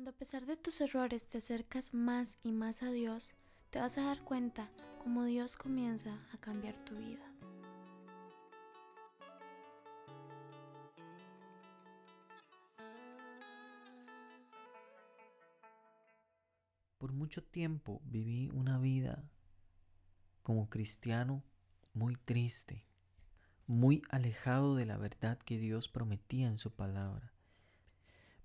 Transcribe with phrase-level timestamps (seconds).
[0.00, 3.36] Cuando a pesar de tus errores te acercas más y más a Dios,
[3.68, 4.70] te vas a dar cuenta
[5.02, 7.20] cómo Dios comienza a cambiar tu vida.
[16.96, 19.28] Por mucho tiempo viví una vida
[20.42, 21.44] como cristiano
[21.92, 22.86] muy triste,
[23.66, 27.34] muy alejado de la verdad que Dios prometía en su palabra.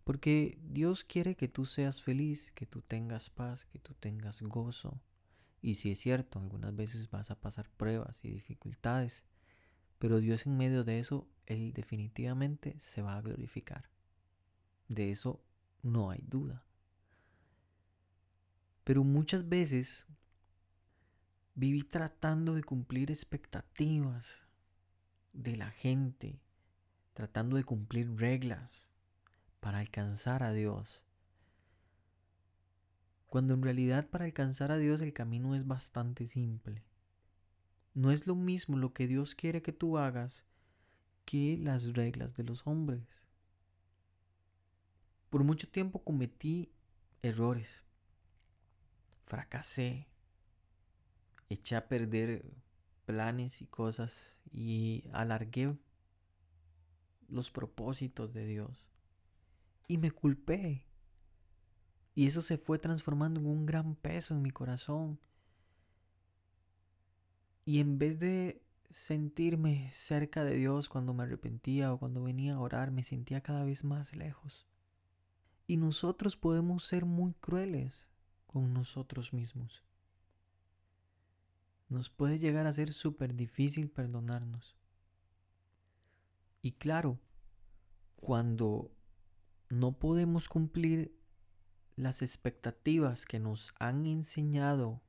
[0.06, 5.02] Porque Dios quiere que tú seas feliz, que tú tengas paz, que tú tengas gozo.
[5.64, 9.24] Y si es cierto, algunas veces vas a pasar pruebas y dificultades,
[9.98, 13.89] pero Dios en medio de eso, Él definitivamente se va a glorificar.
[14.88, 15.43] De eso
[15.82, 16.64] no hay duda.
[18.84, 20.06] Pero muchas veces
[21.56, 24.46] viví tratando de cumplir expectativas
[25.34, 26.40] de la gente,
[27.15, 28.92] tratando de cumplir reglas,
[29.65, 31.04] para alcanzar a Dios.
[33.25, 36.84] Cuando en realidad para alcanzar a Dios el camino es bastante simple.
[37.95, 40.44] No es lo mismo lo que Dios quiere que tú hagas
[41.25, 43.23] que las reglas de los hombres.
[45.31, 46.72] Por mucho tiempo cometí
[47.23, 47.84] errores.
[49.23, 50.08] Fracasé.
[51.50, 52.45] Eché a perder
[53.08, 55.75] planes y cosas y alargué
[57.28, 58.95] los propósitos de Dios
[59.88, 60.86] y me culpé.
[62.14, 65.19] Y eso se fue transformando en un gran peso en mi corazón.
[67.66, 72.59] Y en vez de sentirme cerca de Dios cuando me arrepentía o cuando venía a
[72.59, 74.66] orar, me sentía cada vez más lejos.
[75.67, 78.08] Y nosotros podemos ser muy crueles
[78.45, 79.83] con nosotros mismos.
[81.89, 84.78] Nos puede llegar a ser súper difícil perdonarnos.
[86.61, 87.19] Y claro,
[88.16, 88.91] cuando
[89.70, 91.18] no podemos cumplir
[91.96, 95.02] las expectativas que nos han enseñado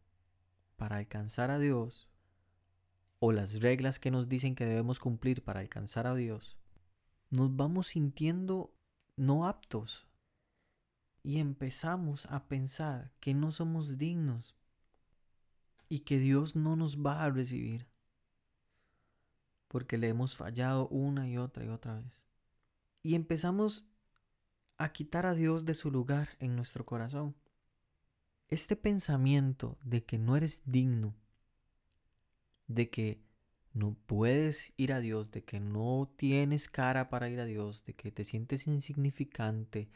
[0.77, 2.09] para alcanzar a Dios
[3.19, 6.59] o las reglas que nos dicen que debemos cumplir para alcanzar a Dios,
[7.31, 8.75] nos vamos sintiendo
[9.17, 10.07] no aptos
[11.23, 14.55] y empezamos a pensar que no somos dignos
[15.89, 17.89] y que Dios no nos va a recibir
[19.69, 22.23] porque le hemos fallado una y otra y otra vez.
[23.03, 23.89] Y empezamos
[24.79, 27.35] a quitar a Dios de su lugar en nuestro corazón.
[28.49, 31.15] Este pensamiento de que no eres digno,
[32.67, 33.21] de que
[33.73, 37.95] no puedes ir a Dios, de que no tienes cara para ir a Dios, de
[37.95, 39.89] que te sientes insignificante,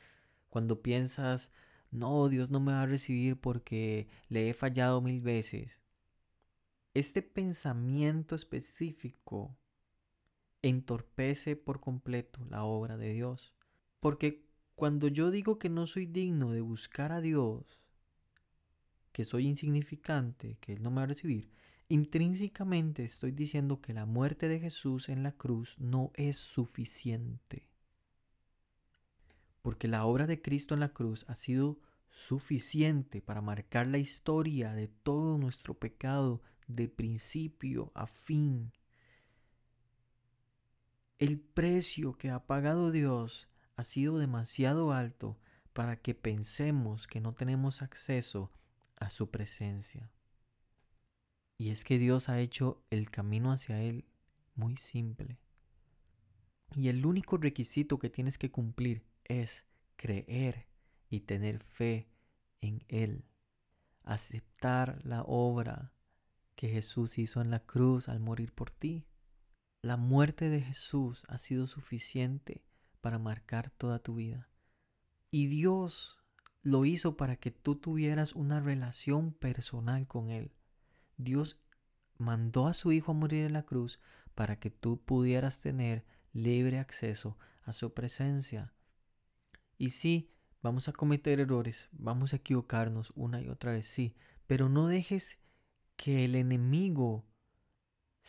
[0.49, 1.53] cuando piensas,
[1.91, 5.81] no, Dios no me va a recibir porque le he fallado mil veces.
[6.93, 9.57] Este pensamiento específico
[10.63, 13.55] entorpece por completo la obra de Dios,
[14.01, 14.50] porque
[14.81, 17.79] cuando yo digo que no soy digno de buscar a Dios,
[19.13, 21.51] que soy insignificante, que Él no me va a recibir,
[21.91, 27.69] intrínsecamente estoy diciendo que la muerte de Jesús en la cruz no es suficiente.
[29.61, 34.73] Porque la obra de Cristo en la cruz ha sido suficiente para marcar la historia
[34.73, 38.73] de todo nuestro pecado de principio a fin.
[41.19, 45.39] El precio que ha pagado Dios ha sido demasiado alto
[45.73, 48.53] para que pensemos que no tenemos acceso
[48.97, 50.13] a su presencia.
[51.57, 54.05] Y es que Dios ha hecho el camino hacia Él
[54.55, 55.39] muy simple.
[56.77, 59.65] Y el único requisito que tienes que cumplir es
[59.97, 60.69] creer
[61.09, 62.11] y tener fe
[62.61, 63.25] en Él.
[64.03, 65.95] Aceptar la obra
[66.55, 69.07] que Jesús hizo en la cruz al morir por ti.
[69.81, 72.63] La muerte de Jesús ha sido suficiente
[73.01, 74.49] para marcar toda tu vida.
[75.31, 76.19] Y Dios
[76.63, 80.53] lo hizo para que tú tuvieras una relación personal con Él.
[81.17, 81.61] Dios
[82.19, 84.01] mandó a su Hijo a morir en la cruz
[84.35, 88.73] para que tú pudieras tener libre acceso a su presencia.
[89.79, 90.31] Y sí,
[90.63, 94.15] vamos a cometer errores, vamos a equivocarnos una y otra vez, sí,
[94.47, 95.39] pero no dejes
[95.97, 97.25] que el enemigo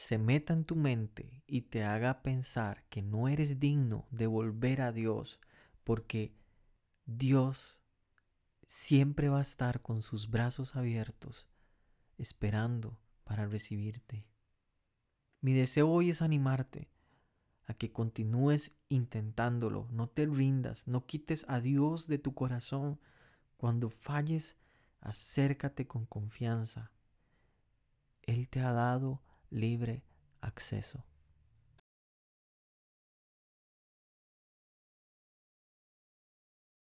[0.01, 4.81] se meta en tu mente y te haga pensar que no eres digno de volver
[4.81, 5.39] a Dios,
[5.83, 6.33] porque
[7.06, 7.83] Dios
[8.65, 11.48] siempre va a estar con sus brazos abiertos,
[12.18, 14.25] esperando para recibirte.
[15.39, 16.89] Mi deseo hoy es animarte
[17.68, 23.00] a que continúes intentándolo, no te rindas, no quites a Dios de tu corazón.
[23.56, 24.57] Cuando falles,
[25.00, 26.92] acércate con confianza.
[28.24, 29.21] Él te ha dado
[29.51, 30.01] libre
[30.39, 31.03] acceso.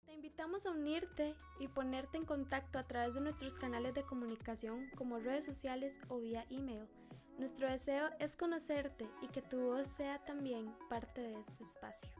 [0.07, 4.89] Te invitamos a unirte y ponerte en contacto a través de nuestros canales de comunicación
[4.97, 6.89] como redes sociales o vía email.
[7.39, 12.11] Nuestro deseo es conocerte y que tu voz sea también parte de este espacio.